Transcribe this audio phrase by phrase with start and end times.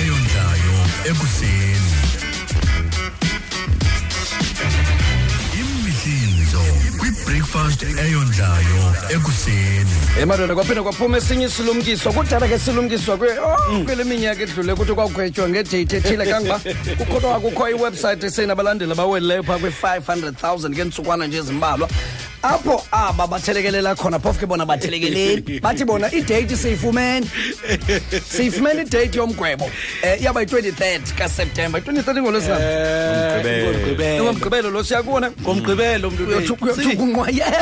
[0.00, 0.76] eyondlayo
[1.10, 2.07] ekuseni.
[7.28, 9.90] Kwibreakfast eyondlayo ekuseni.
[10.20, 15.48] Emadoda kwaphinde kwaphuma esinye isilumkiso kudala ke silumkiswa kwe oh, kwele minyaka edlule ukuthi kwagwetywa
[15.48, 16.60] ngedate ethile kangoba
[16.98, 21.88] kukho kukho iwebsite esenabalandeli abawelileyo phaa kwi-500 000 ngentsukwana nje ezimbalwa.
[22.42, 25.60] Apho aba bathelekelela khona phofu ke bona bathelekeleli.
[25.64, 27.26] Bathi bona idate siyifumene.
[28.30, 29.64] Siyifumene idate yomgwebo.
[29.64, 29.70] Um
[30.20, 32.60] iyaba yi-23 kaseptemba i-23 ngolwesingam
[33.98, 35.30] ngomgqibelo lo siyakubona?
[35.42, 36.22] Ngomgqibelo mntu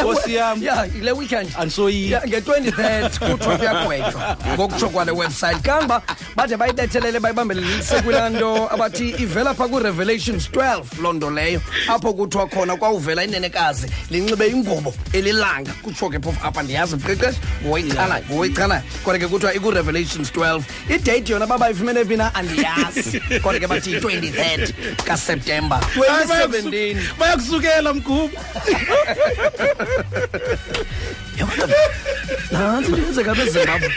[0.02, 0.32] Nkosi
[0.94, 1.50] yile weekend.
[2.10, 4.36] Ya, nge-23 kuthiwa kuyagwetywa.
[4.54, 5.62] Ngokutsho kwale website.
[5.62, 6.02] Kangoba
[6.36, 11.60] bade bayibethelele bayibambelelise kulaa nto abathi ivela phaa kwi-revelations 12 loo nto leyo.
[11.88, 15.72] Apho kuthiwa khona kwawuvela inenekazi linxibe ingubo elilanga.
[15.82, 20.62] Kutsho ke phofu apha ndiyazi mqeqeshi ngowayichanayo ngowayichanayo kodwa ke kuthiwa iku-revelations 12
[20.94, 22.34] idate yona babayifumene phi na?
[22.34, 23.20] Andiyazi.
[23.42, 24.72] Kodwa ke bathi yi-23
[25.04, 25.80] kaseptemba
[26.26, 28.30] 2017 bayakusukela mgubu
[32.50, 33.90] nantsi ndiyenzeka bezimbabwe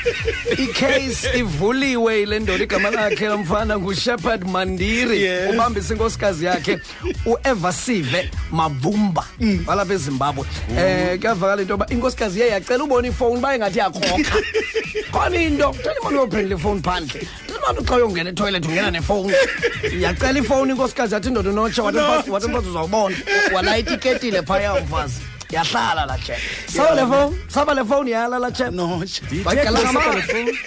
[0.58, 5.54] icase ivuliwe ile ndoda igama lakhe mfana ngushepard mandiri Yes.
[5.54, 6.80] ubambisa inkosikazi yakhe
[7.26, 9.26] uevasive mavumba
[9.68, 10.46] walapha ezimbabwe.
[10.70, 14.36] Um kuyavakala into yoba inkosikazi iye yacela ubona ifowuni baye ngathi yakrokha
[15.12, 17.28] khona into thela imali uyophendula ifowuni phandle.
[17.74, 19.34] Thela imali xa uyongena etoilet ungena nefowuni
[20.02, 23.16] yacela ifowuni inkosikazi yathi indoda unotsha wathi mfazi uzawubona.
[23.54, 27.36] Walayita iketile phaya mfazi yahlala la chep saba le phone?
[27.48, 30.58] Saba le phone yala la chep notsha Wagala ngamanzi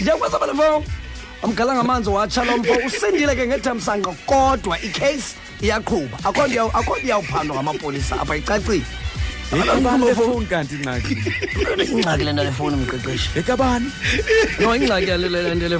[0.00, 0.84] ndiyakwasaba le phone?
[1.42, 2.72] Amgala ngamanzi watsha lo mfo.
[2.86, 6.18] Usindile ke ngethamsanqa kodwa icase iyaqhuba.
[6.24, 8.82] Akho nto iyaw- akho nto iyawuphandwa ngamapolisa apha icacile
[9.52, 11.14] ngefowuni kanti ingxaki?
[11.92, 13.38] Ingxaki le nto le fowuni mqeqeshi.
[13.38, 13.90] Ekabani
[14.60, 15.78] no ingxaki yale nto le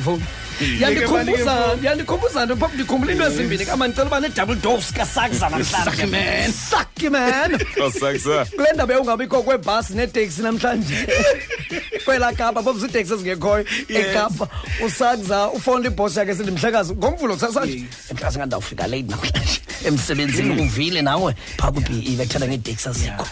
[0.55, 6.07] fowuni yandikhumbuza yandikhumbuza nto phofu ndikhumbula into ezimbini kama ndicela uba ne-double dose kasakza namhlanje?
[6.07, 6.53] Man.
[6.53, 7.59] Saki man.
[7.87, 8.45] Osaksa.
[8.57, 11.09] kule ndaba yongabikho kwebhasi neeteksi namhlanje.
[12.05, 14.49] Kwela kapa phofu ziiteksi ezingekhoyo ekapa.
[14.87, 19.61] Usakza ufowunela ibhosi yakhe sithi mhlekazi ngomvulo kusasathi mhlekazi ngandawufika late namhlanje.
[19.85, 23.27] Emsebenzini uvile nawe phaa kwi-be bethela ngeeteksi azikho.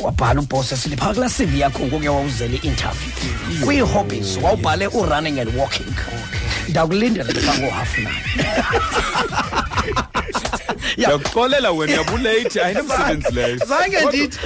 [0.00, 3.12] Wabhala ubhosi esithi phaa kulaa cv yakho ngokuya wawuzela i-interview.
[3.64, 5.86] Kwii-hobbies wawubhale urunning and walking.
[6.68, 8.12] Ndakulindela phaa ngohafu nine
[10.96, 13.56] Ndiyakuxolela wena uyabulate ayinomsebenzi leyo.
[13.56, 14.38] zange ndithi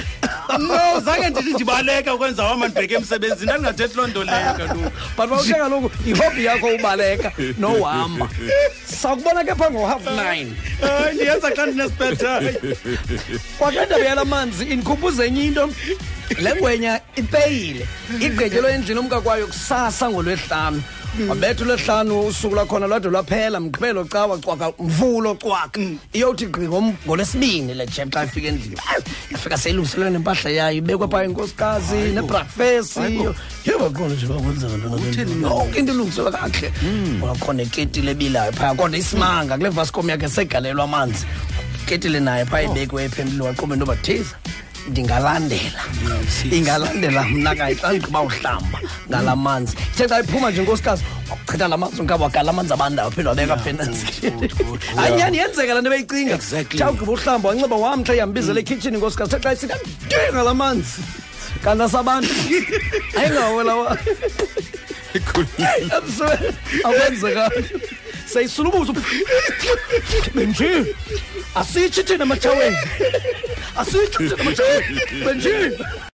[0.57, 3.45] no zange ndithi ndibaleka ukwenza wama ndibheke emsebenzini.
[3.45, 8.29] Ndandingathethi loo nto leyo kaloku but wawushe kaloku ihobby yakho ubaleka nohamba.
[9.01, 10.53] Sakubona ke phaa ngo-half nine.
[10.81, 12.53] Hayi ndiyenza xa ndinesipetayo
[13.57, 15.69] kwakule ndaba yala manzi indikhumbuza enye into.
[16.39, 17.87] Le ngwenya ipeyile
[18.19, 20.81] igqetyelwe endlini umkakwayo kusasa ngolwesihlanu.
[21.29, 25.79] Wabetha ulwesihlanu usuku lakhona lwade lwaphela mgqibelo cawa cwaka mvulo cwaka.
[26.13, 28.77] Iyothi gqi ngom- ngolwesibini le jem xa ifika endlini.
[28.93, 32.99] Ayi, yafika seyilungiselwe nempahla yayo ibekwe phaa inkosikazi nebrakfesi
[33.65, 34.73] yebakhona nje bakwenzeka
[35.41, 36.71] yonke into ilungiselwe kakuhle
[37.21, 39.57] wakhona iketile ebilayo phaya kodwa isimanga.
[39.57, 41.25] Kule vascom yakhe segalelwa amanzi.
[41.85, 44.35] Ketile naye phaa ibekwe ephendule waqomba into bathiza
[44.89, 45.81] ndingalandela.
[46.51, 49.75] Ingalandela mna kayi xa ndigqiba uhlamba ngala manzi.
[49.93, 54.49] Ithe xa iphuma nje nkosikazi wakuchitha la manzi unkaba wagala amanzi abandayo phinde wabeka phenanzini
[54.97, 56.35] hayi nyani yenzeka le nto beyicinga?
[56.35, 56.79] Exactly.
[56.79, 59.75] xa ugqiba uhlamba wanxiba wamtha yambizela ekhitshini nkosikazi the xa isithi
[60.05, 61.01] ndinga la manzi.
[61.63, 62.33] Kanti asabantu
[63.17, 63.97] ayingawela wa
[68.31, 68.93] emsebeni akwenzekanga seyisulubuza
[70.33, 70.95] benje
[71.55, 72.77] asitsho thina ematshaweni
[73.77, 75.77] asitsho thina ematshaweni benje